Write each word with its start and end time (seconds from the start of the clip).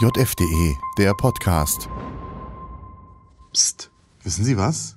JFDE, 0.00 0.76
der 0.96 1.12
Podcast. 1.12 1.88
Psst, 3.52 3.90
wissen 4.22 4.44
Sie 4.44 4.56
was? 4.56 4.96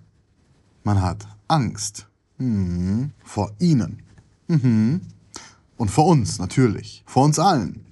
Man 0.84 1.02
hat 1.02 1.28
Angst. 1.48 2.08
Mhm. 2.38 3.10
Vor 3.24 3.52
Ihnen. 3.58 4.04
Mhm. 4.48 5.02
Und 5.76 5.90
vor 5.90 6.06
uns 6.06 6.38
natürlich. 6.38 7.04
Vor 7.08 7.26
uns 7.26 7.40
allen. 7.40 7.84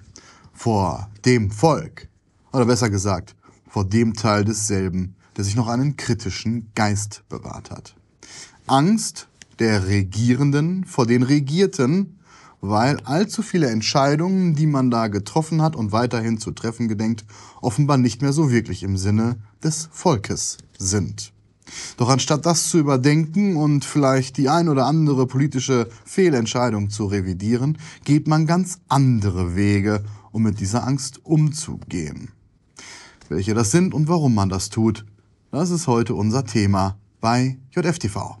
Vor 0.52 1.10
dem 1.24 1.50
Volk. 1.50 2.08
Oder 2.52 2.66
besser 2.66 2.90
gesagt, 2.90 3.34
vor 3.66 3.84
dem 3.84 4.14
Teil 4.14 4.44
desselben, 4.44 5.16
der 5.36 5.42
sich 5.42 5.56
noch 5.56 5.66
einen 5.66 5.96
kritischen 5.96 6.70
Geist 6.76 7.24
bewahrt 7.28 7.72
hat. 7.72 7.96
Angst 8.68 9.26
der 9.58 9.88
Regierenden 9.88 10.84
vor 10.84 11.06
den 11.06 11.24
Regierten, 11.24 12.19
weil 12.60 12.98
allzu 13.04 13.42
viele 13.42 13.68
Entscheidungen, 13.70 14.54
die 14.54 14.66
man 14.66 14.90
da 14.90 15.08
getroffen 15.08 15.62
hat 15.62 15.76
und 15.76 15.92
weiterhin 15.92 16.38
zu 16.38 16.50
treffen 16.50 16.88
gedenkt, 16.88 17.24
offenbar 17.60 17.96
nicht 17.96 18.22
mehr 18.22 18.32
so 18.32 18.50
wirklich 18.50 18.82
im 18.82 18.96
Sinne 18.96 19.36
des 19.62 19.88
Volkes 19.92 20.58
sind. 20.78 21.32
Doch 21.96 22.08
anstatt 22.08 22.46
das 22.46 22.68
zu 22.68 22.78
überdenken 22.78 23.56
und 23.56 23.84
vielleicht 23.84 24.36
die 24.36 24.48
ein 24.48 24.68
oder 24.68 24.86
andere 24.86 25.26
politische 25.26 25.88
Fehlentscheidung 26.04 26.90
zu 26.90 27.06
revidieren, 27.06 27.78
geht 28.04 28.26
man 28.26 28.46
ganz 28.46 28.80
andere 28.88 29.54
Wege, 29.54 30.04
um 30.32 30.42
mit 30.42 30.60
dieser 30.60 30.86
Angst 30.86 31.24
umzugehen. 31.24 32.30
Welche 33.28 33.54
das 33.54 33.70
sind 33.70 33.94
und 33.94 34.08
warum 34.08 34.34
man 34.34 34.48
das 34.48 34.70
tut, 34.70 35.04
das 35.52 35.70
ist 35.70 35.86
heute 35.86 36.14
unser 36.14 36.44
Thema 36.44 36.96
bei 37.20 37.58
JFTV. 37.70 38.38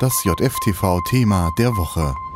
Das 0.00 0.12
JFTV-Thema 0.24 1.50
der 1.58 1.70
Woche. 1.76 2.31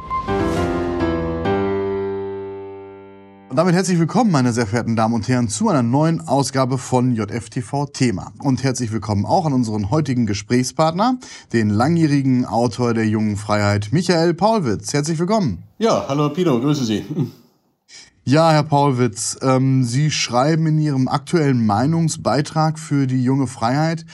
Und 3.56 3.60
damit 3.60 3.74
herzlich 3.74 3.98
willkommen, 3.98 4.30
meine 4.30 4.52
sehr 4.52 4.66
verehrten 4.66 4.96
Damen 4.96 5.14
und 5.14 5.28
Herren, 5.28 5.48
zu 5.48 5.70
einer 5.70 5.82
neuen 5.82 6.20
Ausgabe 6.20 6.76
von 6.76 7.14
JFTV 7.14 7.86
Thema. 7.86 8.34
Und 8.40 8.62
herzlich 8.62 8.92
willkommen 8.92 9.24
auch 9.24 9.46
an 9.46 9.54
unseren 9.54 9.88
heutigen 9.88 10.26
Gesprächspartner, 10.26 11.18
den 11.54 11.70
langjährigen 11.70 12.44
Autor 12.44 12.92
der 12.92 13.06
Jungen 13.06 13.38
Freiheit, 13.38 13.92
Michael 13.92 14.34
Paulwitz. 14.34 14.92
Herzlich 14.92 15.18
willkommen. 15.18 15.62
Ja, 15.78 16.04
hallo 16.06 16.28
Pino, 16.28 16.60
grüße 16.60 16.84
Sie. 16.84 17.02
Ja, 18.24 18.50
Herr 18.50 18.64
Paulwitz, 18.64 19.38
ähm, 19.40 19.84
Sie 19.84 20.10
schreiben 20.10 20.66
in 20.66 20.78
Ihrem 20.78 21.08
aktuellen 21.08 21.64
Meinungsbeitrag 21.64 22.78
für 22.78 23.06
die 23.06 23.22
Junge 23.22 23.46
Freiheit, 23.46 24.04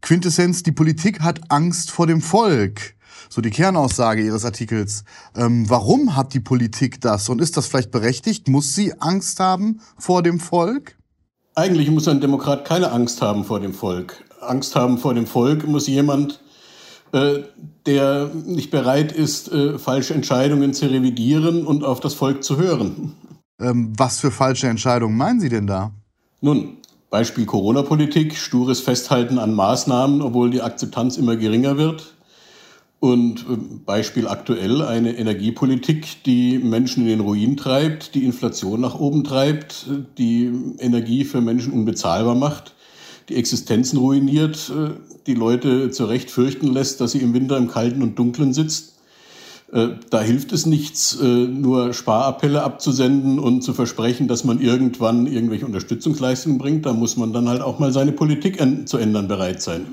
Quintessenz, 0.00 0.62
die 0.62 0.70
Politik 0.70 1.22
hat 1.22 1.50
Angst 1.50 1.90
vor 1.90 2.06
dem 2.06 2.20
Volk 2.20 2.95
so 3.28 3.40
die 3.40 3.50
Kernaussage 3.50 4.22
Ihres 4.22 4.44
Artikels. 4.44 5.04
Ähm, 5.34 5.68
warum 5.68 6.16
hat 6.16 6.34
die 6.34 6.40
Politik 6.40 7.00
das 7.00 7.28
und 7.28 7.40
ist 7.40 7.56
das 7.56 7.66
vielleicht 7.66 7.90
berechtigt? 7.90 8.48
Muss 8.48 8.74
sie 8.74 8.94
Angst 9.00 9.40
haben 9.40 9.80
vor 9.98 10.22
dem 10.22 10.40
Volk? 10.40 10.96
Eigentlich 11.54 11.90
muss 11.90 12.06
ein 12.08 12.20
Demokrat 12.20 12.64
keine 12.66 12.92
Angst 12.92 13.22
haben 13.22 13.44
vor 13.44 13.60
dem 13.60 13.72
Volk. 13.72 14.24
Angst 14.40 14.76
haben 14.76 14.98
vor 14.98 15.14
dem 15.14 15.26
Volk 15.26 15.66
muss 15.66 15.86
jemand, 15.86 16.40
äh, 17.12 17.40
der 17.86 18.30
nicht 18.34 18.70
bereit 18.70 19.12
ist, 19.12 19.50
äh, 19.50 19.78
falsche 19.78 20.14
Entscheidungen 20.14 20.74
zu 20.74 20.86
revidieren 20.86 21.66
und 21.66 21.84
auf 21.84 22.00
das 22.00 22.14
Volk 22.14 22.44
zu 22.44 22.58
hören. 22.58 23.14
Ähm, 23.60 23.92
was 23.96 24.20
für 24.20 24.30
falsche 24.30 24.68
Entscheidungen 24.68 25.16
meinen 25.16 25.40
Sie 25.40 25.48
denn 25.48 25.66
da? 25.66 25.92
Nun, 26.42 26.76
Beispiel 27.10 27.46
Corona-Politik, 27.46 28.36
stures 28.36 28.80
Festhalten 28.80 29.38
an 29.38 29.54
Maßnahmen, 29.54 30.20
obwohl 30.20 30.50
die 30.50 30.60
Akzeptanz 30.60 31.16
immer 31.16 31.36
geringer 31.36 31.78
wird. 31.78 32.15
Und 32.98 33.40
äh, 33.40 33.56
Beispiel 33.84 34.26
aktuell 34.26 34.82
eine 34.82 35.16
Energiepolitik, 35.16 36.22
die 36.24 36.58
Menschen 36.58 37.02
in 37.02 37.08
den 37.08 37.20
Ruin 37.20 37.56
treibt, 37.56 38.14
die 38.14 38.24
Inflation 38.24 38.80
nach 38.80 38.98
oben 38.98 39.22
treibt, 39.22 39.86
die 40.16 40.50
Energie 40.78 41.24
für 41.24 41.40
Menschen 41.40 41.72
unbezahlbar 41.72 42.34
macht, 42.34 42.74
die 43.28 43.36
Existenzen 43.36 43.98
ruiniert, 43.98 44.72
äh, 44.74 44.94
die 45.26 45.34
Leute 45.34 45.90
zu 45.90 46.06
Recht 46.06 46.30
fürchten 46.30 46.68
lässt, 46.68 47.00
dass 47.00 47.12
sie 47.12 47.18
im 47.18 47.34
Winter 47.34 47.58
im 47.58 47.68
Kalten 47.68 48.02
und 48.02 48.18
Dunklen 48.18 48.54
sitzt. 48.54 48.94
Äh, 49.72 49.88
da 50.08 50.22
hilft 50.22 50.52
es 50.52 50.64
nichts, 50.64 51.18
nur 51.20 51.92
Sparappelle 51.92 52.62
abzusenden 52.62 53.38
und 53.38 53.62
zu 53.62 53.74
versprechen, 53.74 54.26
dass 54.26 54.44
man 54.44 54.60
irgendwann 54.60 55.26
irgendwelche 55.26 55.66
Unterstützungsleistungen 55.66 56.56
bringt. 56.56 56.86
Da 56.86 56.94
muss 56.94 57.18
man 57.18 57.34
dann 57.34 57.48
halt 57.48 57.60
auch 57.60 57.78
mal 57.78 57.92
seine 57.92 58.12
Politik 58.12 58.58
zu 58.86 58.96
ändern 58.96 59.28
bereit 59.28 59.60
sein. 59.60 59.86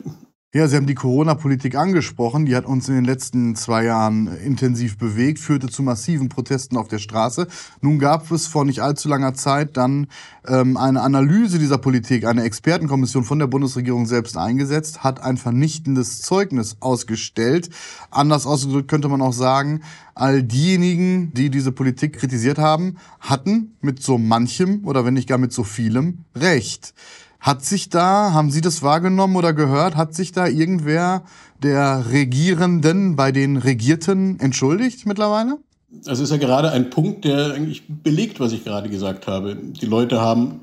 Ja, 0.56 0.68
Sie 0.68 0.76
haben 0.76 0.86
die 0.86 0.94
Corona-Politik 0.94 1.74
angesprochen. 1.74 2.46
Die 2.46 2.56
hat 2.56 2.68
uns 2.68 2.88
in 2.88 2.94
den 2.94 3.06
letzten 3.06 3.56
zwei 3.56 3.86
Jahren 3.86 4.28
intensiv 4.28 5.00
bewegt, 5.00 5.40
führte 5.40 5.68
zu 5.68 5.82
massiven 5.82 6.30
Protesten 6.30 6.78
auf 6.78 6.88
der 6.88 7.00
Straße. 7.00 7.48
Nun 7.82 7.98
gab 7.98 8.30
es 8.30 8.46
vor 8.46 8.64
nicht 8.64 8.80
allzu 8.80 9.10
langer 9.10 9.34
Zeit 9.34 9.78
dann 9.78 10.06
ähm, 10.48 10.78
eine 10.78 11.02
Analyse 11.02 11.58
dieser 11.58 11.80
Politik. 11.80 12.28
Eine 12.28 12.44
Expertenkommission 12.44 13.24
von 13.24 13.40
der 13.40 13.48
Bundesregierung 13.48 14.06
selbst 14.06 14.38
eingesetzt, 14.38 15.04
hat 15.04 15.24
ein 15.24 15.38
vernichtendes 15.38 16.22
Zeugnis 16.22 16.78
ausgestellt. 16.82 17.72
Anders 18.12 18.46
ausgedrückt 18.46 18.90
könnte 18.92 19.10
man 19.10 19.24
auch 19.24 19.34
sagen, 19.34 19.82
all 20.14 20.44
diejenigen, 20.44 21.34
die 21.34 21.50
diese 21.50 21.72
Politik 21.72 22.14
kritisiert 22.20 22.60
haben, 22.60 22.98
hatten 23.20 23.74
mit 23.82 24.04
so 24.04 24.20
manchem 24.20 24.86
oder 24.86 25.04
wenn 25.04 25.16
nicht 25.16 25.28
gar 25.28 25.40
mit 25.40 25.52
so 25.52 25.64
vielem 25.64 26.26
Recht. 26.36 26.94
Hat 27.44 27.66
sich 27.66 27.90
da, 27.90 28.32
haben 28.32 28.52
Sie 28.52 28.62
das 28.62 28.84
wahrgenommen 28.84 29.36
oder 29.36 29.52
gehört, 29.52 29.98
hat 29.98 30.16
sich 30.16 30.32
da 30.32 30.48
irgendwer 30.48 31.24
der 31.62 32.06
Regierenden 32.10 33.18
bei 33.18 33.34
den 33.34 33.58
Regierten 33.58 34.40
entschuldigt 34.40 35.06
mittlerweile? 35.06 35.58
Das 35.90 36.22
ist 36.22 36.32
ja 36.32 36.38
gerade 36.38 36.72
ein 36.72 36.90
Punkt, 36.90 37.26
der 37.26 37.54
eigentlich 37.54 37.84
belegt, 37.86 38.40
was 38.40 38.54
ich 38.54 38.64
gerade 38.64 38.88
gesagt 38.88 39.28
habe. 39.28 39.58
Die 39.58 39.86
Leute 39.86 40.22
haben, 40.22 40.62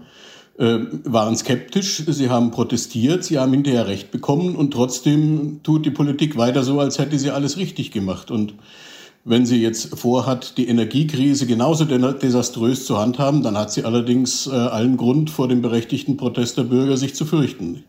äh, 0.58 0.78
waren 1.04 1.36
skeptisch, 1.36 2.02
sie 2.06 2.30
haben 2.30 2.50
protestiert, 2.50 3.24
sie 3.24 3.38
haben 3.38 3.52
hinterher 3.52 3.86
Recht 3.86 4.10
bekommen 4.10 4.56
und 4.56 4.70
trotzdem 4.70 5.62
tut 5.62 5.84
die 5.84 5.90
Politik 5.90 6.38
weiter 6.38 6.62
so, 6.62 6.80
als 6.80 6.98
hätte 6.98 7.18
sie 7.18 7.30
alles 7.30 7.58
richtig 7.58 7.90
gemacht. 7.90 8.30
Und 8.30 8.54
wenn 9.24 9.44
sie 9.44 9.60
jetzt 9.60 9.98
vorhat, 9.98 10.56
die 10.56 10.68
Energiekrise 10.68 11.46
genauso 11.46 11.84
desaströs 11.84 12.86
zu 12.86 12.98
handhaben, 12.98 13.42
dann 13.42 13.56
hat 13.56 13.70
sie 13.70 13.84
allerdings 13.84 14.46
äh, 14.46 14.50
allen 14.50 14.96
Grund, 14.96 15.30
vor 15.30 15.48
dem 15.48 15.60
berechtigten 15.60 16.16
Protest 16.16 16.56
der 16.56 16.64
Bürger 16.64 16.96
sich 16.96 17.14
zu 17.14 17.26
fürchten. 17.26 17.84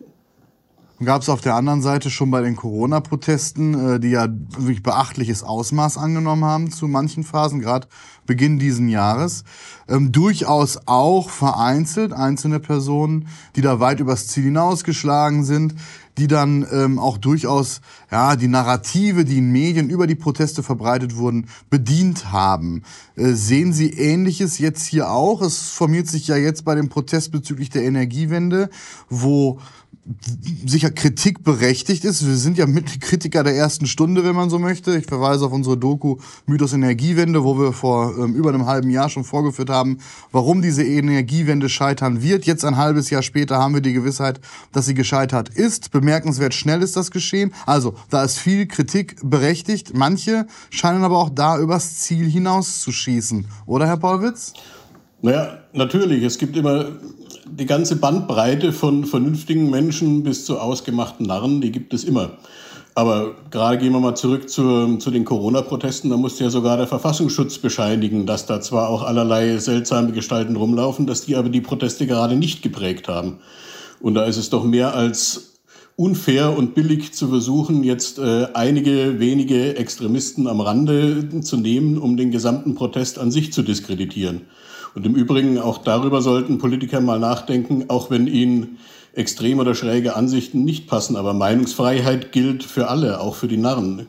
Gab 1.04 1.24
es 1.24 1.30
auf 1.30 1.42
der 1.42 1.56
anderen 1.56 1.82
Seite 1.82 2.12
schon 2.12 2.30
bei 2.30 2.42
den 2.42 2.56
Corona-Protesten, 2.56 3.96
äh, 3.96 4.00
die 4.00 4.10
ja 4.10 4.28
wirklich 4.30 4.84
beachtliches 4.84 5.42
Ausmaß 5.42 5.98
angenommen 5.98 6.46
haben 6.46 6.70
zu 6.70 6.88
manchen 6.88 7.24
Phasen, 7.24 7.60
gerade 7.60 7.88
Beginn 8.28 8.60
diesen 8.60 8.88
Jahres, 8.88 9.44
ähm, 9.90 10.12
durchaus 10.12 10.80
auch 10.86 11.32
vereinzelt 11.32 12.14
einzelne 12.14 12.60
Personen, 12.60 13.28
die 13.56 13.62
da 13.62 13.80
weit 13.80 14.00
übers 14.00 14.28
Ziel 14.28 14.44
hinausgeschlagen 14.44 15.44
sind, 15.44 15.74
die 16.18 16.28
dann 16.28 16.66
ähm, 16.72 17.00
auch 17.00 17.18
durchaus 17.18 17.82
ja 18.12 18.36
die 18.36 18.48
Narrative, 18.48 19.26
die 19.26 19.38
in 19.38 19.52
Medien 19.52 19.90
über 19.90 20.08
die 20.08 20.16
Proteste 20.16 20.64
verbreitet 20.64 21.16
wurden, 21.16 21.48
bedient 21.70 22.32
haben. 22.32 22.84
Äh, 23.22 23.34
sehen 23.34 23.72
Sie 23.74 23.92
Ähnliches 23.92 24.58
jetzt 24.58 24.86
hier 24.86 25.12
auch? 25.12 25.42
Es 25.42 25.70
formiert 25.70 26.08
sich 26.08 26.28
ja 26.28 26.38
jetzt 26.38 26.66
bei 26.66 26.76
dem 26.76 26.90
Protest 26.90 27.32
bezüglich 27.32 27.70
der 27.70 27.84
Energiewende, 27.84 28.70
wo 29.10 29.60
sicher 30.66 30.90
Kritik 30.90 31.44
berechtigt 31.44 32.06
ist. 32.06 32.26
Wir 32.26 32.36
sind 32.36 32.58
ja 32.58 32.66
Mitkritiker 32.66 33.44
der 33.44 33.56
ersten 33.56 33.86
Stunde, 33.86 34.24
wenn 34.24 34.36
man 34.36 34.50
so 34.50 34.58
möchte. 34.58 34.98
Ich 34.98 35.06
verweise 35.06 35.46
auf 35.46 35.52
unsere 35.52 35.78
Doku 35.78 36.18
Mythos 36.48 36.74
Energiewende, 36.74 37.44
wo 37.44 37.58
wir 37.60 37.72
vor 37.72 38.18
ähm, 38.18 38.34
über 38.34 38.50
einem 38.50 38.66
halben 38.66 38.90
Jahr 38.90 39.10
schon 39.10 39.24
vorgeführt 39.24 39.70
haben, 39.70 40.00
warum 40.32 40.62
diese 40.62 40.84
Energiewende 40.84 41.70
scheitern 41.70 42.24
wird. 42.24 42.46
Jetzt 42.46 42.66
ein 42.66 42.78
halbes 42.78 43.12
Jahr 43.12 43.22
später 43.22 43.58
haben 43.58 43.76
wir 43.76 43.82
die 43.82 43.94
Gewissheit, 43.94 44.42
dass 44.72 44.88
sie 44.88 44.96
gescheitert 44.96 45.50
ist. 45.50 45.92
Bemerkenswert 45.92 46.56
schnell 46.56 46.82
ist 46.82 46.98
das 46.98 47.12
geschehen. 47.12 47.54
Also, 47.68 47.94
da 48.10 48.24
ist 48.24 48.40
viel 48.40 48.66
Kritik 48.66 49.18
berechtigt. 49.24 49.92
Manche 49.94 50.48
scheinen 50.72 51.04
aber 51.04 51.20
auch 51.20 51.30
da 51.30 51.60
übers 51.60 52.00
Ziel 52.00 52.30
hinaus 52.30 52.82
zu 52.82 52.92
schießen. 53.12 53.46
Oder, 53.66 53.88
Herr 53.88 53.98
Paulwitz? 53.98 54.54
Naja, 55.22 55.60
natürlich. 55.74 56.24
Es 56.24 56.38
gibt 56.38 56.56
immer 56.58 56.86
die 57.46 57.66
ganze 57.66 57.98
Bandbreite 57.98 58.72
von 58.72 59.06
vernünftigen 59.06 59.70
Menschen 59.70 60.24
bis 60.24 60.46
zu 60.46 60.60
ausgemachten 60.60 61.26
Narren, 61.28 61.62
die 61.62 61.72
gibt 61.72 61.94
es 61.94 62.04
immer. 62.04 62.32
Aber 62.94 63.36
gerade 63.52 63.78
gehen 63.78 63.94
wir 63.94 64.00
mal 64.00 64.16
zurück 64.16 64.50
zu, 64.50 64.98
zu 64.98 65.12
den 65.12 65.24
Corona-Protesten. 65.24 66.10
Da 66.10 66.18
musste 66.18 66.44
ja 66.44 66.50
sogar 66.50 66.78
der 66.78 66.88
Verfassungsschutz 66.88 67.58
bescheinigen, 67.58 68.26
dass 68.26 68.46
da 68.46 68.60
zwar 68.60 68.90
auch 68.90 69.04
allerlei 69.04 69.58
seltsame 69.58 70.12
Gestalten 70.12 70.58
rumlaufen, 70.58 71.08
dass 71.08 71.22
die 71.22 71.36
aber 71.36 71.50
die 71.50 71.62
Proteste 71.62 72.06
gerade 72.06 72.36
nicht 72.36 72.62
geprägt 72.62 73.08
haben. 73.08 73.40
Und 74.02 74.16
da 74.16 74.26
ist 74.26 74.38
es 74.38 74.50
doch 74.50 74.64
mehr 74.66 74.94
als 74.94 75.51
unfair 76.02 76.58
und 76.58 76.74
billig 76.74 77.14
zu 77.14 77.28
versuchen, 77.28 77.84
jetzt 77.84 78.18
äh, 78.18 78.48
einige 78.56 79.20
wenige 79.20 79.78
Extremisten 79.78 80.48
am 80.48 80.60
Rande 80.60 81.42
zu 81.42 81.58
nehmen, 81.58 82.00
um 82.00 82.18
den 82.18 82.32
gesamten 82.32 82.74
Protest 82.74 83.20
an 83.20 83.30
sich 83.30 83.54
zu 83.54 83.62
diskreditieren. 83.62 84.42
Und 84.96 85.06
im 85.06 85.16
Übrigen 85.16 85.60
auch 85.60 85.78
darüber 85.78 86.22
sollten 86.22 86.58
Politiker 86.58 87.02
mal 87.02 87.20
nachdenken, 87.20 87.86
auch 87.90 88.10
wenn 88.10 88.26
ihnen 88.26 88.80
extrem 89.14 89.60
oder 89.60 89.76
schräge 89.76 90.16
Ansichten 90.16 90.64
nicht 90.64 90.88
passen. 90.88 91.16
Aber 91.16 91.34
Meinungsfreiheit 91.34 92.32
gilt 92.32 92.64
für 92.64 92.90
alle, 92.90 93.22
auch 93.22 93.36
für 93.36 93.48
die 93.48 93.58
Narren. 93.58 94.08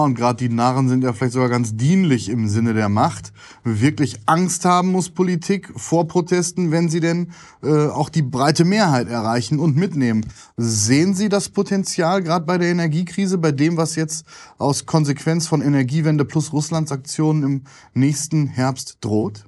Und 0.00 0.14
gerade 0.14 0.36
die 0.36 0.52
Narren 0.52 0.88
sind 0.88 1.04
ja 1.04 1.12
vielleicht 1.12 1.34
sogar 1.34 1.48
ganz 1.48 1.76
dienlich 1.76 2.28
im 2.28 2.48
Sinne 2.48 2.74
der 2.74 2.88
Macht. 2.88 3.32
Wirklich 3.64 4.16
Angst 4.26 4.64
haben 4.64 4.90
muss 4.90 5.10
Politik 5.10 5.72
vor 5.76 6.08
Protesten, 6.08 6.70
wenn 6.70 6.88
sie 6.88 7.00
denn 7.00 7.32
äh, 7.62 7.88
auch 7.88 8.08
die 8.08 8.22
breite 8.22 8.64
Mehrheit 8.64 9.08
erreichen 9.08 9.58
und 9.58 9.76
mitnehmen. 9.76 10.26
Sehen 10.56 11.14
Sie 11.14 11.28
das 11.28 11.48
Potenzial 11.48 12.22
gerade 12.22 12.46
bei 12.46 12.58
der 12.58 12.70
Energiekrise, 12.70 13.38
bei 13.38 13.52
dem, 13.52 13.76
was 13.76 13.96
jetzt 13.96 14.24
aus 14.58 14.86
Konsequenz 14.86 15.46
von 15.46 15.62
Energiewende 15.62 16.24
plus 16.24 16.52
Russlandsaktionen 16.52 17.42
im 17.42 17.62
nächsten 17.94 18.46
Herbst 18.46 18.98
droht? 19.00 19.44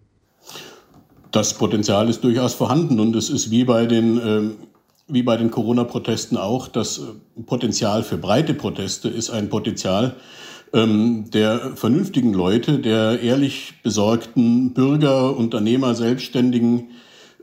Das 1.30 1.54
Potenzial 1.54 2.08
ist 2.08 2.22
durchaus 2.22 2.54
vorhanden 2.54 3.00
und 3.00 3.16
es 3.16 3.30
ist 3.30 3.50
wie 3.50 3.64
bei 3.64 3.86
den 3.86 4.18
ähm 4.18 4.52
wie 5.06 5.22
bei 5.22 5.36
den 5.36 5.50
Corona-Protesten 5.50 6.36
auch, 6.36 6.68
das 6.68 6.98
äh, 6.98 7.42
Potenzial 7.42 8.02
für 8.02 8.16
breite 8.16 8.54
Proteste 8.54 9.08
ist 9.08 9.30
ein 9.30 9.48
Potenzial 9.48 10.16
ähm, 10.72 11.30
der 11.30 11.76
vernünftigen 11.76 12.34
Leute, 12.34 12.78
der 12.78 13.20
ehrlich 13.20 13.74
besorgten 13.82 14.74
Bürger, 14.74 15.36
Unternehmer, 15.36 15.94
Selbstständigen, 15.94 16.90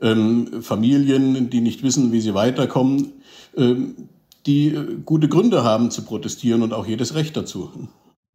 ähm, 0.00 0.62
Familien, 0.62 1.48
die 1.48 1.60
nicht 1.60 1.82
wissen, 1.82 2.12
wie 2.12 2.20
sie 2.20 2.34
weiterkommen, 2.34 3.12
ähm, 3.56 4.08
die 4.46 4.68
äh, 4.68 4.96
gute 5.04 5.28
Gründe 5.28 5.64
haben 5.64 5.90
zu 5.90 6.02
protestieren 6.02 6.62
und 6.62 6.74
auch 6.74 6.86
jedes 6.86 7.14
Recht 7.14 7.36
dazu. 7.36 7.70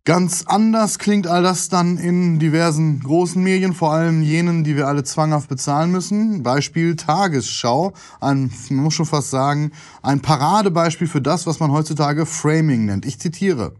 Ganz 0.07 0.45
anders 0.47 0.99
klingt 0.99 1.27
all 1.27 1.43
das 1.43 1.67
dann 1.67 1.97
in 1.97 2.39
diversen 2.39 3.01
großen 3.01 3.43
Medien, 3.43 3.73
vor 3.73 3.91
allem 3.91 4.21
jenen, 4.21 4.63
die 4.63 4.77
wir 4.77 4.87
alle 4.87 5.03
zwanghaft 5.03 5.49
bezahlen 5.49 5.91
müssen. 5.91 6.43
Beispiel 6.43 6.95
Tagesschau, 6.95 7.91
ein, 8.21 8.49
man 8.69 8.85
muss 8.85 8.93
schon 8.93 9.05
fast 9.05 9.31
sagen, 9.31 9.71
ein 10.03 10.21
Paradebeispiel 10.21 11.09
für 11.09 11.21
das, 11.21 11.45
was 11.45 11.59
man 11.59 11.73
heutzutage 11.73 12.25
Framing 12.25 12.85
nennt. 12.85 13.05
Ich 13.05 13.19
zitiere. 13.19 13.73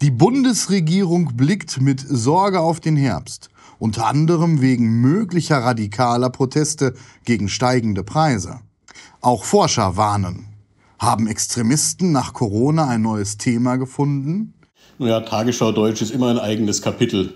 Die 0.00 0.10
Bundesregierung 0.10 1.36
blickt 1.36 1.80
mit 1.80 2.04
Sorge 2.04 2.58
auf 2.58 2.80
den 2.80 2.96
Herbst, 2.96 3.48
unter 3.78 4.08
anderem 4.08 4.60
wegen 4.60 5.00
möglicher 5.00 5.58
radikaler 5.58 6.30
Proteste 6.30 6.94
gegen 7.24 7.48
steigende 7.48 8.02
Preise. 8.02 8.58
Auch 9.20 9.44
Forscher 9.44 9.96
warnen. 9.96 10.48
Haben 10.98 11.28
Extremisten 11.28 12.10
nach 12.10 12.32
Corona 12.32 12.88
ein 12.88 13.02
neues 13.02 13.38
Thema 13.38 13.76
gefunden? 13.76 14.54
Ja, 15.00 15.20
Tagesschau 15.20 15.70
Deutsch 15.70 16.02
ist 16.02 16.10
immer 16.10 16.28
ein 16.28 16.40
eigenes 16.40 16.82
Kapitel. 16.82 17.34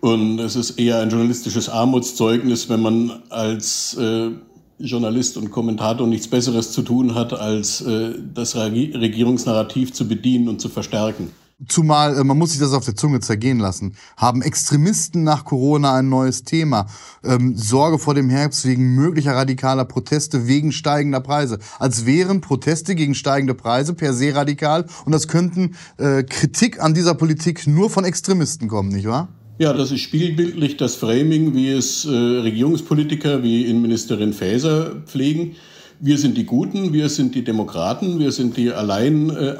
Und 0.00 0.38
es 0.38 0.54
ist 0.54 0.78
eher 0.78 1.00
ein 1.00 1.10
journalistisches 1.10 1.68
Armutszeugnis, 1.68 2.68
wenn 2.68 2.82
man 2.82 3.22
als 3.30 3.96
äh, 3.96 4.30
Journalist 4.78 5.36
und 5.36 5.50
Kommentator 5.50 6.06
nichts 6.06 6.28
Besseres 6.28 6.70
zu 6.70 6.82
tun 6.82 7.16
hat, 7.16 7.32
als 7.32 7.80
äh, 7.80 8.12
das 8.32 8.54
Regierungsnarrativ 8.54 9.92
zu 9.92 10.06
bedienen 10.06 10.48
und 10.48 10.60
zu 10.60 10.68
verstärken. 10.68 11.32
Zumal, 11.68 12.18
äh, 12.18 12.24
man 12.24 12.38
muss 12.38 12.50
sich 12.50 12.60
das 12.60 12.72
auf 12.72 12.84
der 12.84 12.96
Zunge 12.96 13.20
zergehen 13.20 13.58
lassen, 13.58 13.94
haben 14.16 14.42
Extremisten 14.42 15.24
nach 15.24 15.44
Corona 15.44 15.94
ein 15.94 16.08
neues 16.08 16.44
Thema. 16.44 16.86
Ähm, 17.22 17.56
Sorge 17.56 17.98
vor 17.98 18.14
dem 18.14 18.30
Herbst 18.30 18.64
wegen 18.64 18.94
möglicher 18.94 19.32
radikaler 19.32 19.84
Proteste 19.84 20.46
wegen 20.46 20.72
steigender 20.72 21.20
Preise. 21.20 21.58
Als 21.78 22.06
wären 22.06 22.40
Proteste 22.40 22.94
gegen 22.94 23.14
steigende 23.14 23.54
Preise 23.54 23.94
per 23.94 24.12
se 24.12 24.34
radikal 24.34 24.86
und 25.04 25.12
das 25.12 25.28
könnten 25.28 25.76
äh, 25.98 26.22
Kritik 26.22 26.82
an 26.82 26.94
dieser 26.94 27.14
Politik 27.14 27.66
nur 27.66 27.90
von 27.90 28.04
Extremisten 28.04 28.68
kommen, 28.68 28.90
nicht 28.90 29.06
wahr? 29.06 29.28
Ja, 29.58 29.72
das 29.72 29.92
ist 29.92 30.00
spiegelbildlich 30.00 30.76
das 30.76 30.96
Framing, 30.96 31.54
wie 31.54 31.68
es 31.68 32.04
äh, 32.04 32.08
Regierungspolitiker 32.10 33.44
wie 33.44 33.66
Innenministerin 33.66 34.32
Faeser 34.32 34.96
pflegen. 35.06 35.54
Wir 36.00 36.18
sind 36.18 36.36
die 36.36 36.44
Guten, 36.44 36.92
wir 36.92 37.08
sind 37.08 37.36
die 37.36 37.44
Demokraten, 37.44 38.18
wir 38.18 38.32
sind 38.32 38.56
die 38.56 38.72
allein 38.72 39.30
äh, 39.30 39.54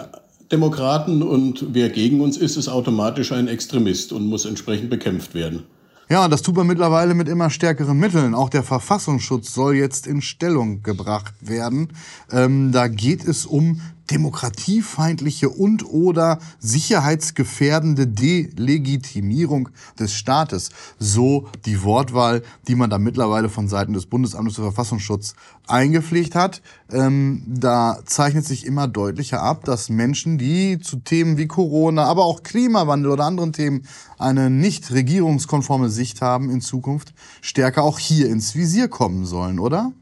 Demokraten 0.53 1.23
und 1.23 1.67
wer 1.73 1.89
gegen 1.89 2.21
uns 2.21 2.37
ist, 2.37 2.57
ist 2.57 2.69
automatisch 2.69 3.33
ein 3.33 3.49
Extremist 3.49 4.13
und 4.13 4.27
muss 4.27 4.45
entsprechend 4.45 4.91
bekämpft 4.91 5.35
werden. 5.35 5.65
Ja, 6.11 6.29
das 6.29 6.43
tut 6.43 6.57
man 6.57 6.67
mittlerweile 6.67 7.15
mit 7.15 7.29
immer 7.29 7.49
stärkeren 7.49 7.99
Mitteln. 7.99 8.35
Auch 8.35 8.51
der 8.51 8.63
Verfassungsschutz 8.63 9.55
soll 9.55 9.75
jetzt 9.75 10.07
in 10.07 10.21
Stellung 10.21 10.83
gebracht 10.83 11.35
werden. 11.41 11.89
Ähm, 12.31 12.73
da 12.73 12.89
geht 12.89 13.27
es 13.27 13.47
um 13.47 13.81
demokratiefeindliche 14.11 15.49
und 15.49 15.85
oder 15.85 16.39
sicherheitsgefährdende 16.59 18.07
Delegitimierung 18.07 19.71
des 19.99 20.15
Staates. 20.15 20.71
So 20.99 21.49
die 21.65 21.83
Wortwahl, 21.83 22.43
die 22.69 22.75
man 22.75 22.91
da 22.91 22.99
mittlerweile 22.99 23.49
von 23.49 23.69
Seiten 23.69 23.93
des 23.93 24.07
Bundesamtes 24.07 24.57
für 24.57 24.63
Verfassungsschutz 24.63 25.35
eingepflegt 25.67 26.35
hat. 26.35 26.63
Ähm, 26.93 27.43
da 27.47 28.01
zeichnet 28.05 28.45
sich 28.45 28.67
immer 28.67 28.87
deutlicher 28.89 29.43
ab, 29.43 29.65
dass 29.65 29.89
Menschen, 29.89 30.39
die 30.39 30.79
zu 30.79 30.97
Themen 30.97 31.39
wie 31.39 31.47
Corona, 31.47 32.05
aber 32.05 32.25
auch 32.25 32.43
Klimawandel 32.43 33.13
oder 33.13 33.25
anderen 33.25 33.53
Themen 33.53 33.87
eine 34.19 34.51
nicht 34.51 34.91
regierungskonforme 34.91 35.89
Sicht 35.89 36.21
haben 36.21 36.51
in 36.51 36.61
Zukunft, 36.61 37.15
stärker 37.41 37.83
auch 37.83 37.99
hier 37.99 38.29
ins 38.29 38.55
Visier 38.55 38.89
kommen 38.89 39.25
sollen, 39.25 39.59
oder? 39.59 39.93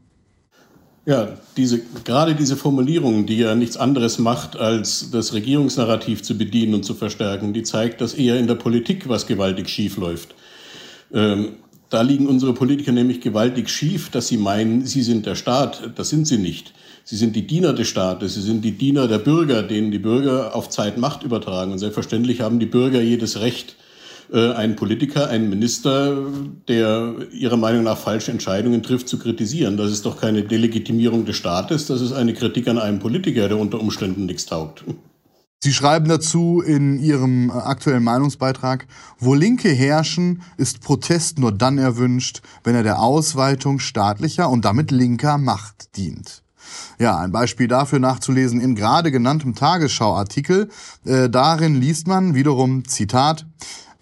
Ja, 1.05 1.37
diese, 1.57 1.81
gerade 2.05 2.33
diese 2.33 2.55
Formulierung, 2.55 3.25
die 3.25 3.37
ja 3.37 3.55
nichts 3.55 3.75
anderes 3.75 4.19
macht, 4.19 4.55
als 4.55 5.11
das 5.11 5.33
Regierungsnarrativ 5.33 6.23
zu 6.23 6.37
bedienen 6.37 6.75
und 6.75 6.85
zu 6.85 6.93
verstärken, 6.93 7.51
die 7.51 7.63
zeigt, 7.63 7.99
dass 7.99 8.13
eher 8.13 8.37
in 8.39 8.47
der 8.47 8.55
Politik 8.55 9.09
was 9.09 9.27
gewaltig 9.27 9.67
schief 9.69 9.97
läuft. 9.97 10.33
Ähm, 11.13 11.57
da 11.89 12.01
liegen 12.01 12.27
unsere 12.27 12.53
Politiker 12.53 12.91
nämlich 12.91 13.19
gewaltig 13.19 13.69
schief, 13.69 14.09
dass 14.09 14.27
sie 14.29 14.37
meinen, 14.37 14.85
sie 14.85 15.03
sind 15.03 15.25
der 15.25 15.35
Staat. 15.35 15.91
Das 15.95 16.09
sind 16.09 16.25
sie 16.25 16.37
nicht. 16.37 16.73
Sie 17.03 17.17
sind 17.17 17.35
die 17.35 17.45
Diener 17.45 17.73
des 17.73 17.89
Staates, 17.89 18.35
sie 18.35 18.41
sind 18.41 18.63
die 18.63 18.71
Diener 18.71 19.09
der 19.09 19.19
Bürger, 19.19 19.61
denen 19.61 19.91
die 19.91 19.99
Bürger 19.99 20.55
auf 20.55 20.69
Zeit 20.69 20.97
Macht 20.97 21.23
übertragen. 21.23 21.73
Und 21.73 21.79
selbstverständlich 21.79 22.39
haben 22.39 22.59
die 22.59 22.65
Bürger 22.65 23.01
jedes 23.01 23.41
Recht, 23.41 23.75
äh, 24.31 24.51
einen 24.53 24.75
Politiker, 24.75 25.29
einen 25.29 25.49
Minister, 25.49 26.27
der 26.67 27.15
ihrer 27.31 27.57
Meinung 27.57 27.83
nach 27.83 27.97
falsche 27.97 28.31
Entscheidungen 28.31 28.83
trifft, 28.83 29.07
zu 29.07 29.17
kritisieren. 29.17 29.77
Das 29.77 29.91
ist 29.91 30.05
doch 30.05 30.19
keine 30.19 30.43
Delegitimierung 30.43 31.25
des 31.25 31.35
Staates, 31.35 31.87
das 31.87 32.01
ist 32.01 32.13
eine 32.13 32.33
Kritik 32.33 32.67
an 32.67 32.77
einem 32.77 32.99
Politiker, 32.99 33.47
der 33.47 33.57
unter 33.57 33.79
Umständen 33.79 34.25
nichts 34.25 34.45
taugt. 34.45 34.83
Sie 35.63 35.71
schreiben 35.71 36.09
dazu 36.09 36.61
in 36.61 36.99
Ihrem 36.99 37.49
äh, 37.49 37.53
aktuellen 37.53 38.03
Meinungsbeitrag, 38.03 38.85
wo 39.17 39.33
Linke 39.33 39.69
herrschen, 39.69 40.41
ist 40.57 40.81
Protest 40.81 41.39
nur 41.39 41.53
dann 41.53 41.77
erwünscht, 41.77 42.41
wenn 42.65 42.75
er 42.75 42.83
der 42.83 42.99
Ausweitung 42.99 43.79
staatlicher 43.79 44.49
und 44.49 44.65
damit 44.65 44.91
linker 44.91 45.37
Macht 45.37 45.95
dient. 45.95 46.43
Ja, 46.99 47.17
ein 47.17 47.31
Beispiel 47.31 47.69
dafür 47.69 47.99
nachzulesen 47.99 48.59
in 48.59 48.75
gerade 48.75 49.09
genanntem 49.09 49.55
Tagesschau-Artikel. 49.55 50.69
Äh, 51.05 51.29
darin 51.29 51.75
liest 51.75 52.07
man 52.07 52.35
wiederum, 52.35 52.85
Zitat, 52.85 53.45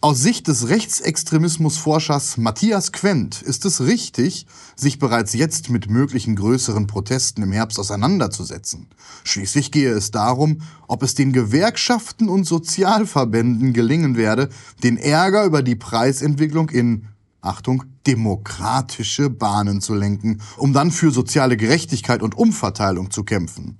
aus 0.03 0.19
Sicht 0.19 0.47
des 0.47 0.67
Rechtsextremismusforschers 0.67 2.37
Matthias 2.37 2.91
Quent 2.91 3.43
ist 3.43 3.65
es 3.65 3.81
richtig, 3.81 4.47
sich 4.75 4.97
bereits 4.97 5.33
jetzt 5.33 5.69
mit 5.69 5.91
möglichen 5.91 6.35
größeren 6.35 6.87
Protesten 6.87 7.43
im 7.43 7.51
Herbst 7.51 7.77
auseinanderzusetzen. 7.77 8.87
Schließlich 9.23 9.71
gehe 9.71 9.91
es 9.91 10.09
darum, 10.09 10.63
ob 10.87 11.03
es 11.03 11.13
den 11.13 11.33
Gewerkschaften 11.33 12.29
und 12.29 12.45
Sozialverbänden 12.45 13.73
gelingen 13.73 14.17
werde, 14.17 14.49
den 14.83 14.97
Ärger 14.97 15.45
über 15.45 15.61
die 15.61 15.75
Preisentwicklung 15.75 16.71
in 16.71 17.07
Achtung, 17.41 17.83
demokratische 18.07 19.29
Bahnen 19.29 19.81
zu 19.81 19.93
lenken, 19.93 20.41
um 20.57 20.73
dann 20.73 20.89
für 20.89 21.11
soziale 21.11 21.57
Gerechtigkeit 21.57 22.23
und 22.23 22.35
Umverteilung 22.35 23.11
zu 23.11 23.23
kämpfen. 23.23 23.77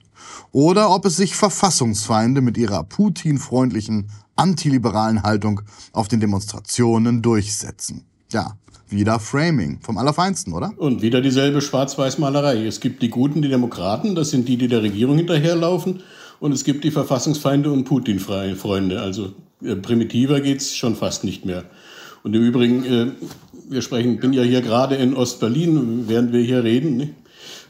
Oder 0.52 0.90
ob 0.90 1.06
es 1.06 1.18
sich 1.18 1.36
Verfassungsfeinde 1.36 2.42
mit 2.42 2.58
ihrer 2.58 2.84
Putin-freundlichen 2.84 4.10
antiliberalen 4.36 5.24
Haltung 5.24 5.62
auf 5.94 6.08
den 6.08 6.20
Demonstrationen 6.20 7.22
durchsetzen. 7.22 8.06
Ja, 8.32 8.56
wieder 8.90 9.20
Framing 9.20 9.80
vom 9.82 9.98
Allerfeinsten, 9.98 10.54
oder? 10.54 10.72
Und 10.78 11.02
wieder 11.02 11.22
dieselbe 11.22 11.62
Schwarz-Weiß-Malerei. 11.62 12.66
Es 12.66 12.80
gibt 12.80 13.02
die 13.02 13.10
Guten, 13.10 13.42
die 13.42 13.50
Demokraten, 13.50 14.16
das 14.16 14.32
sind 14.32 14.48
die, 14.48 14.58
die 14.58 14.68
der 14.68 14.82
Regierung 14.82 15.18
hinterherlaufen. 15.18 16.02
Und 16.40 16.54
es 16.54 16.64
gibt 16.64 16.84
die 16.84 16.92
Verfassungsfeinde 16.92 17.72
und 17.72 17.84
Putin-Freunde. 17.86 19.02
Also 19.02 19.34
äh, 19.64 19.76
primitiver 19.76 20.42
geht's 20.42 20.76
schon 20.76 20.96
fast 20.96 21.24
nicht 21.24 21.46
mehr. 21.46 21.66
Und 22.24 22.36
im 22.36 22.42
Übrigen, 22.42 22.84
äh, 22.84 23.12
wir 23.70 23.82
sprechen, 23.82 24.20
bin 24.20 24.34
ja 24.34 24.44
hier 24.44 24.62
gerade 24.62 24.96
in 24.96 25.14
Ostberlin, 25.14 26.06
während 26.08 26.34
wir 26.34 26.42
hier 26.42 26.64
reden. 26.64 26.98
Nicht? 26.98 27.14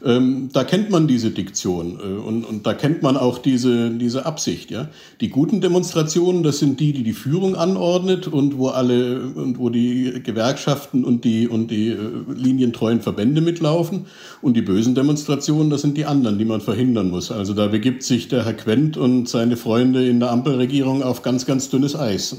Ähm, 0.03 0.49
da 0.51 0.63
kennt 0.63 0.89
man 0.89 1.07
diese 1.07 1.31
Diktion 1.31 1.99
äh, 1.99 2.03
und, 2.03 2.43
und 2.43 2.65
da 2.65 2.73
kennt 2.73 3.03
man 3.03 3.17
auch 3.17 3.37
diese, 3.37 3.91
diese 3.91 4.25
Absicht. 4.25 4.71
Ja? 4.71 4.89
Die 5.19 5.29
guten 5.29 5.61
Demonstrationen, 5.61 6.43
das 6.43 6.59
sind 6.59 6.79
die, 6.79 6.93
die 6.93 7.03
die 7.03 7.13
Führung 7.13 7.55
anordnet 7.55 8.27
und 8.27 8.57
wo 8.57 8.69
alle 8.69 9.21
und 9.21 9.59
wo 9.59 9.69
die 9.69 10.21
Gewerkschaften 10.23 11.03
und 11.03 11.23
die, 11.23 11.47
und 11.47 11.71
die 11.71 11.89
äh, 11.89 11.97
linientreuen 12.33 13.01
Verbände 13.01 13.41
mitlaufen. 13.41 14.05
Und 14.41 14.55
die 14.55 14.61
bösen 14.61 14.95
Demonstrationen, 14.95 15.69
das 15.69 15.81
sind 15.81 15.97
die 15.97 16.05
anderen, 16.05 16.37
die 16.37 16.45
man 16.45 16.61
verhindern 16.61 17.09
muss. 17.09 17.31
Also 17.31 17.53
da 17.53 17.67
begibt 17.67 18.03
sich 18.03 18.27
der 18.27 18.45
Herr 18.45 18.53
Quent 18.53 18.97
und 18.97 19.29
seine 19.29 19.57
Freunde 19.57 20.07
in 20.07 20.19
der 20.19 20.31
Ampelregierung 20.31 21.03
auf 21.03 21.21
ganz, 21.21 21.45
ganz 21.45 21.69
dünnes 21.69 21.95
Eis. 21.95 22.35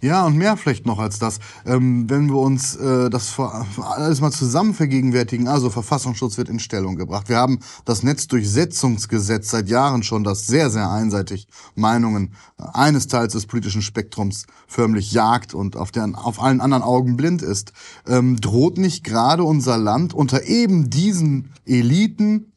Ja, 0.00 0.24
und 0.26 0.36
mehr 0.36 0.56
vielleicht 0.56 0.86
noch 0.86 0.98
als 0.98 1.18
das. 1.18 1.40
Ähm, 1.66 2.08
wenn 2.08 2.28
wir 2.28 2.36
uns 2.36 2.76
äh, 2.76 3.10
das 3.10 3.30
vor, 3.30 3.66
alles 3.82 4.20
mal 4.20 4.30
zusammen 4.30 4.74
vergegenwärtigen, 4.74 5.48
also 5.48 5.70
Verfassungsschutz 5.70 6.38
wird 6.38 6.48
in 6.48 6.60
Stellung 6.60 6.96
gebracht. 6.96 7.28
Wir 7.28 7.36
haben 7.36 7.58
das 7.84 8.04
Netzdurchsetzungsgesetz 8.04 9.50
seit 9.50 9.68
Jahren 9.68 10.04
schon, 10.04 10.22
das 10.22 10.46
sehr, 10.46 10.70
sehr 10.70 10.90
einseitig 10.90 11.48
Meinungen 11.74 12.34
eines 12.56 13.08
Teils 13.08 13.32
des 13.32 13.46
politischen 13.46 13.82
Spektrums 13.82 14.46
förmlich 14.68 15.12
jagt 15.12 15.52
und 15.52 15.76
auf, 15.76 15.90
der, 15.90 16.08
auf 16.14 16.40
allen 16.40 16.60
anderen 16.60 16.84
Augen 16.84 17.16
blind 17.16 17.42
ist. 17.42 17.72
Ähm, 18.06 18.40
droht 18.40 18.78
nicht 18.78 19.02
gerade 19.02 19.42
unser 19.42 19.78
Land 19.78 20.14
unter 20.14 20.44
eben 20.44 20.90
diesen 20.90 21.50
Eliten, 21.66 22.47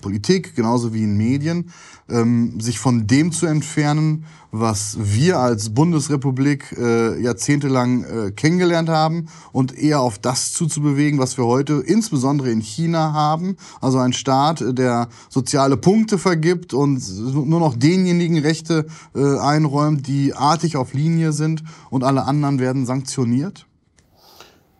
Politik 0.00 0.54
genauso 0.54 0.92
wie 0.92 1.04
in 1.04 1.16
Medien, 1.16 1.70
ähm, 2.08 2.60
sich 2.60 2.78
von 2.78 3.06
dem 3.06 3.32
zu 3.32 3.46
entfernen, 3.46 4.26
was 4.52 4.98
wir 5.00 5.38
als 5.38 5.70
Bundesrepublik 5.70 6.76
äh, 6.76 7.20
jahrzehntelang 7.20 8.04
äh, 8.04 8.30
kennengelernt 8.32 8.88
haben 8.88 9.28
und 9.52 9.76
eher 9.76 10.00
auf 10.00 10.18
das 10.18 10.52
zuzubewegen, 10.52 11.18
was 11.18 11.38
wir 11.38 11.46
heute 11.46 11.74
insbesondere 11.74 12.50
in 12.50 12.60
China 12.60 13.12
haben. 13.12 13.56
Also 13.80 13.98
ein 13.98 14.12
Staat, 14.12 14.62
der 14.76 15.08
soziale 15.28 15.76
Punkte 15.76 16.18
vergibt 16.18 16.74
und 16.74 17.02
nur 17.34 17.60
noch 17.60 17.76
denjenigen 17.76 18.38
Rechte 18.38 18.86
äh, 19.14 19.38
einräumt, 19.38 20.06
die 20.06 20.34
artig 20.34 20.76
auf 20.76 20.92
Linie 20.92 21.32
sind 21.32 21.62
und 21.88 22.04
alle 22.04 22.24
anderen 22.24 22.58
werden 22.58 22.84
sanktioniert? 22.84 23.66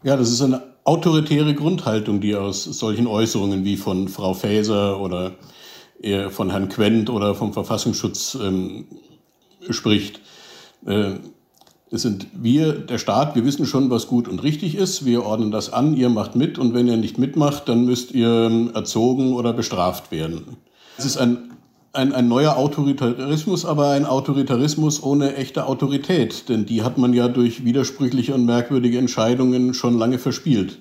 Ja, 0.02 0.16
das 0.16 0.30
ist 0.30 0.42
eine 0.42 0.69
autoritäre 0.90 1.54
Grundhaltung, 1.54 2.20
die 2.20 2.34
aus 2.34 2.64
solchen 2.64 3.06
Äußerungen 3.06 3.64
wie 3.64 3.76
von 3.76 4.08
Frau 4.08 4.34
Faeser 4.34 5.00
oder 5.00 5.36
von 6.30 6.50
Herrn 6.50 6.68
Quent 6.68 7.10
oder 7.10 7.34
vom 7.34 7.52
Verfassungsschutz 7.52 8.36
ähm, 8.42 8.86
spricht. 9.68 10.20
Äh, 10.86 11.12
es 11.92 12.02
sind 12.02 12.26
wir, 12.32 12.72
der 12.72 12.98
Staat, 12.98 13.36
wir 13.36 13.44
wissen 13.44 13.66
schon, 13.66 13.90
was 13.90 14.08
gut 14.08 14.26
und 14.26 14.42
richtig 14.42 14.74
ist. 14.74 15.04
Wir 15.04 15.24
ordnen 15.24 15.52
das 15.52 15.72
an, 15.72 15.94
ihr 15.94 16.08
macht 16.08 16.34
mit 16.34 16.58
und 16.58 16.74
wenn 16.74 16.88
ihr 16.88 16.96
nicht 16.96 17.18
mitmacht, 17.18 17.68
dann 17.68 17.84
müsst 17.84 18.10
ihr 18.12 18.46
ähm, 18.46 18.70
erzogen 18.74 19.34
oder 19.34 19.52
bestraft 19.52 20.10
werden. 20.10 20.56
Es 20.96 21.04
ist 21.04 21.18
ein, 21.18 21.49
ein, 21.92 22.12
ein 22.12 22.28
neuer 22.28 22.56
Autoritarismus, 22.56 23.64
aber 23.64 23.90
ein 23.90 24.06
Autoritarismus 24.06 25.02
ohne 25.02 25.34
echte 25.34 25.66
Autorität, 25.66 26.48
denn 26.48 26.66
die 26.66 26.82
hat 26.82 26.98
man 26.98 27.12
ja 27.12 27.28
durch 27.28 27.64
widersprüchliche 27.64 28.34
und 28.34 28.44
merkwürdige 28.44 28.98
Entscheidungen 28.98 29.74
schon 29.74 29.98
lange 29.98 30.18
verspielt. 30.18 30.78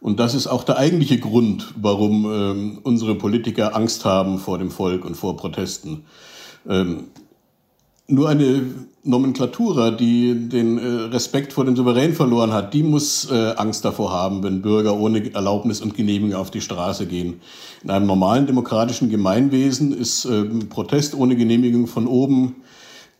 Und 0.00 0.20
das 0.20 0.34
ist 0.34 0.46
auch 0.46 0.64
der 0.64 0.76
eigentliche 0.76 1.18
Grund, 1.18 1.72
warum 1.80 2.26
ähm, 2.30 2.78
unsere 2.82 3.14
Politiker 3.14 3.74
Angst 3.74 4.04
haben 4.04 4.38
vor 4.38 4.58
dem 4.58 4.70
Volk 4.70 5.04
und 5.04 5.16
vor 5.16 5.36
Protesten. 5.36 6.04
Ähm, 6.68 7.04
nur 8.08 8.28
eine 8.28 8.62
Nomenklatura, 9.02 9.90
die 9.92 10.48
den 10.48 10.78
äh, 10.78 10.86
Respekt 11.12 11.52
vor 11.52 11.64
dem 11.64 11.76
Souverän 11.76 12.12
verloren 12.12 12.52
hat, 12.52 12.74
die 12.74 12.82
muss 12.82 13.30
äh, 13.30 13.54
Angst 13.56 13.84
davor 13.84 14.12
haben, 14.12 14.42
wenn 14.42 14.62
Bürger 14.62 14.96
ohne 14.96 15.32
Erlaubnis 15.32 15.80
und 15.80 15.94
Genehmigung 15.94 16.38
auf 16.38 16.50
die 16.50 16.60
Straße 16.60 17.06
gehen. 17.06 17.40
In 17.84 17.90
einem 17.90 18.06
normalen 18.06 18.46
demokratischen 18.46 19.08
Gemeinwesen 19.08 19.96
ist 19.96 20.24
äh, 20.24 20.44
Protest 20.68 21.14
ohne 21.14 21.36
Genehmigung 21.36 21.86
von 21.86 22.06
oben 22.06 22.56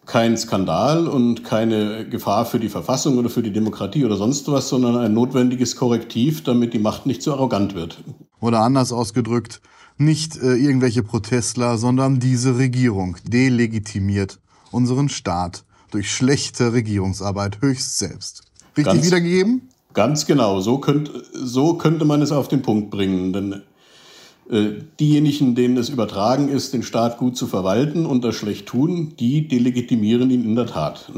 kein 0.06 0.36
Skandal 0.36 1.08
und 1.08 1.42
keine 1.42 2.08
Gefahr 2.08 2.46
für 2.46 2.60
die 2.60 2.68
Verfassung 2.68 3.18
oder 3.18 3.28
für 3.28 3.42
die 3.42 3.52
Demokratie 3.52 4.04
oder 4.04 4.16
sonst 4.16 4.50
was, 4.50 4.68
sondern 4.68 4.96
ein 4.96 5.12
notwendiges 5.12 5.74
Korrektiv, 5.74 6.44
damit 6.44 6.74
die 6.74 6.78
Macht 6.78 7.06
nicht 7.06 7.22
so 7.22 7.32
arrogant 7.32 7.74
wird. 7.74 7.98
Oder 8.40 8.60
anders 8.60 8.92
ausgedrückt, 8.92 9.60
nicht 9.98 10.36
äh, 10.36 10.54
irgendwelche 10.54 11.02
Protestler, 11.02 11.76
sondern 11.76 12.20
diese 12.20 12.56
Regierung 12.56 13.16
delegitimiert 13.24 14.38
unseren 14.76 15.08
Staat 15.08 15.64
durch 15.90 16.12
schlechte 16.12 16.74
Regierungsarbeit 16.74 17.62
höchst 17.62 17.98
selbst. 17.98 18.42
Richtig 18.76 18.92
ganz, 18.92 19.06
wiedergegeben? 19.06 19.62
Ganz 19.94 20.26
genau, 20.26 20.60
so, 20.60 20.78
könnt, 20.78 21.10
so 21.32 21.74
könnte 21.74 22.04
man 22.04 22.20
es 22.20 22.30
auf 22.30 22.48
den 22.48 22.60
Punkt 22.60 22.90
bringen. 22.90 23.32
Denn 23.32 23.62
äh, 24.50 24.82
diejenigen, 25.00 25.54
denen 25.54 25.78
es 25.78 25.88
übertragen 25.88 26.48
ist, 26.48 26.74
den 26.74 26.82
Staat 26.82 27.16
gut 27.16 27.36
zu 27.36 27.46
verwalten 27.46 28.04
und 28.04 28.22
das 28.22 28.34
schlecht 28.34 28.66
tun, 28.66 29.14
die 29.18 29.48
delegitimieren 29.48 30.30
ihn 30.30 30.44
in 30.44 30.54
der 30.54 30.66
Tat. 30.66 31.10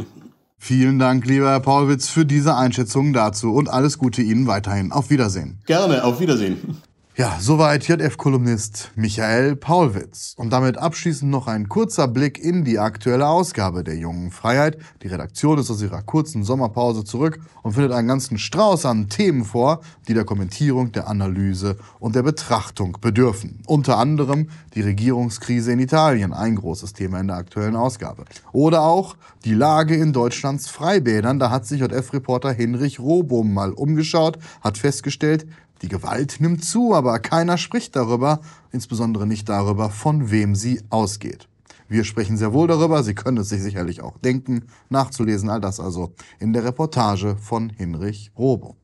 Vielen 0.57 0.99
Dank, 0.99 1.27
lieber 1.27 1.51
Herr 1.51 1.61
Paulwitz, 1.61 2.09
für 2.09 2.25
diese 2.25 2.57
Einschätzung 2.57 3.13
dazu 3.13 3.53
und 3.53 3.69
alles 3.69 3.99
Gute 3.99 4.23
Ihnen 4.23 4.47
weiterhin. 4.47 4.93
Auf 4.93 5.11
Wiedersehen. 5.11 5.59
Gerne, 5.67 6.05
auf 6.05 6.21
Wiedersehen. 6.21 6.79
Ja, 7.19 7.37
soweit 7.41 7.83
JF-Kolumnist 7.89 8.93
Michael 8.95 9.57
Paulwitz. 9.57 10.35
Und 10.37 10.51
damit 10.51 10.79
abschließend 10.79 11.29
noch 11.29 11.49
ein 11.49 11.69
kurzer 11.69 12.07
Blick 12.07 12.39
in 12.39 12.65
die 12.65 12.79
aktuelle 12.79 13.27
Ausgabe 13.27 13.83
der 13.83 13.97
Jungen 13.97 14.31
Freiheit. 14.31 14.79
Die 15.03 15.09
Redaktion 15.09 15.59
ist 15.59 15.69
aus 15.69 15.83
ihrer 15.83 16.03
kurzen 16.03 16.45
Sommerpause 16.45 17.03
zurück 17.03 17.41
und 17.65 17.73
findet 17.73 17.91
einen 17.91 18.07
ganzen 18.07 18.39
Strauß 18.39 18.87
an 18.87 19.09
Themen 19.09 19.45
vor, 19.45 19.81
die 20.07 20.15
der 20.15 20.25
Kommentierung, 20.25 20.93
der 20.93 21.09
Analyse 21.09 21.77
und 21.99 22.15
der 22.15 22.23
Betrachtung 22.23 22.99
bedürfen. 23.01 23.65
Unter 23.67 23.99
anderem 23.99 24.51
die 24.77 24.83
Regierungskrise 24.83 25.73
in 25.73 25.81
Italien, 25.81 26.33
ein 26.33 26.55
großes 26.55 26.93
Thema 26.93 27.19
in 27.19 27.27
der 27.27 27.39
aktuellen 27.39 27.75
Ausgabe. 27.75 28.27
Oder 28.53 28.83
auch 28.83 29.17
die 29.45 29.55
Lage 29.55 29.97
in 29.97 30.13
Deutschlands 30.13 30.69
Freibädern. 30.69 31.41
Da 31.41 31.51
hat 31.51 31.67
sich 31.67 31.81
JF-Reporter 31.81 32.53
Hinrich 32.53 33.01
Robum 33.01 33.53
mal 33.53 33.73
umgeschaut, 33.73 34.39
hat 34.61 34.79
festgestellt, 34.79 35.49
die 35.83 35.89
Gewalt 35.89 36.41
nimmt 36.41 36.65
zu, 36.65 36.95
aber 36.95 37.19
keiner 37.19 37.59
spricht 37.59 37.97
darüber, 37.97 38.41
insbesondere 38.73 39.27
nicht 39.27 39.49
darüber, 39.49 39.91
von 39.91 40.31
wem 40.31 40.55
sie 40.55 40.83
ausgeht. 40.91 41.49
Wir 41.89 42.05
sprechen 42.05 42.37
sehr 42.37 42.53
wohl 42.53 42.69
darüber, 42.69 43.03
Sie 43.03 43.15
können 43.15 43.39
es 43.39 43.49
sich 43.49 43.63
sicherlich 43.63 44.03
auch 44.03 44.19
denken, 44.19 44.67
nachzulesen, 44.91 45.49
all 45.49 45.61
das 45.61 45.81
also 45.81 46.13
in 46.39 46.53
der 46.53 46.65
Reportage 46.65 47.37
von 47.37 47.71
Hinrich 47.71 48.31
Robo. 48.37 48.77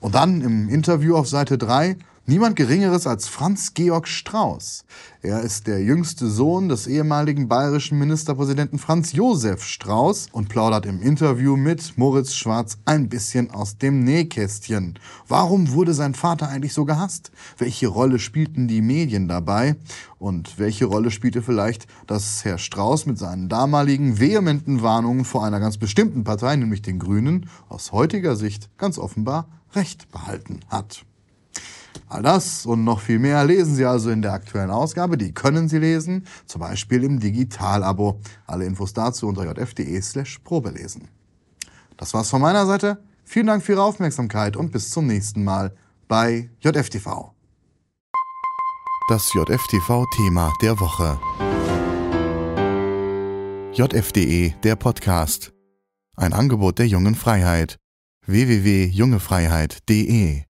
Und 0.00 0.14
dann 0.14 0.42
im 0.42 0.68
Interview 0.68 1.16
auf 1.16 1.28
Seite 1.28 1.56
3 1.56 1.96
Niemand 2.24 2.54
Geringeres 2.54 3.08
als 3.08 3.26
Franz 3.26 3.74
Georg 3.74 4.06
Strauß. 4.06 4.84
Er 5.22 5.40
ist 5.40 5.66
der 5.66 5.82
jüngste 5.82 6.30
Sohn 6.30 6.68
des 6.68 6.86
ehemaligen 6.86 7.48
bayerischen 7.48 7.98
Ministerpräsidenten 7.98 8.78
Franz 8.78 9.12
Josef 9.12 9.64
Strauß 9.64 10.28
und 10.30 10.48
plaudert 10.48 10.86
im 10.86 11.02
Interview 11.02 11.56
mit 11.56 11.98
Moritz 11.98 12.34
Schwarz 12.34 12.78
ein 12.84 13.08
bisschen 13.08 13.50
aus 13.50 13.76
dem 13.76 14.04
Nähkästchen. 14.04 15.00
Warum 15.26 15.72
wurde 15.72 15.94
sein 15.94 16.14
Vater 16.14 16.48
eigentlich 16.48 16.74
so 16.74 16.84
gehasst? 16.84 17.32
Welche 17.58 17.88
Rolle 17.88 18.20
spielten 18.20 18.68
die 18.68 18.82
Medien 18.82 19.26
dabei? 19.26 19.74
Und 20.20 20.60
welche 20.60 20.84
Rolle 20.84 21.10
spielte 21.10 21.42
vielleicht, 21.42 21.88
dass 22.06 22.44
Herr 22.44 22.58
Strauß 22.58 23.06
mit 23.06 23.18
seinen 23.18 23.48
damaligen 23.48 24.20
vehementen 24.20 24.80
Warnungen 24.80 25.24
vor 25.24 25.44
einer 25.44 25.58
ganz 25.58 25.76
bestimmten 25.76 26.22
Partei, 26.22 26.54
nämlich 26.54 26.82
den 26.82 27.00
Grünen, 27.00 27.50
aus 27.68 27.90
heutiger 27.90 28.36
Sicht 28.36 28.70
ganz 28.78 28.96
offenbar 28.96 29.48
Recht 29.74 30.08
behalten 30.12 30.60
hat? 30.68 31.04
All 32.12 32.22
das 32.22 32.66
und 32.66 32.84
noch 32.84 33.00
viel 33.00 33.18
mehr 33.18 33.42
lesen 33.42 33.74
Sie 33.74 33.86
also 33.86 34.10
in 34.10 34.20
der 34.20 34.34
aktuellen 34.34 34.70
Ausgabe. 34.70 35.16
Die 35.16 35.32
können 35.32 35.70
Sie 35.70 35.78
lesen, 35.78 36.26
zum 36.44 36.60
Beispiel 36.60 37.04
im 37.04 37.18
Digital-Abo. 37.18 38.20
Alle 38.46 38.66
Infos 38.66 38.92
dazu 38.92 39.28
unter 39.28 39.46
jf.de 39.46 39.98
slash 40.02 40.38
probelesen. 40.40 41.08
Das 41.96 42.12
war's 42.12 42.28
von 42.28 42.42
meiner 42.42 42.66
Seite. 42.66 43.02
Vielen 43.24 43.46
Dank 43.46 43.62
für 43.62 43.72
Ihre 43.72 43.84
Aufmerksamkeit 43.84 44.58
und 44.58 44.72
bis 44.72 44.90
zum 44.90 45.06
nächsten 45.06 45.42
Mal 45.42 45.74
bei 46.06 46.50
JFTV. 46.60 47.32
Das 49.08 49.32
JFTV-Thema 49.32 50.52
der 50.60 50.78
Woche. 50.80 51.18
JFDE, 53.72 54.52
der 54.62 54.76
Podcast. 54.76 55.54
Ein 56.14 56.34
Angebot 56.34 56.78
der 56.78 56.88
jungen 56.88 57.14
Freiheit. 57.14 57.78
www.jungefreiheit.de 58.26 60.42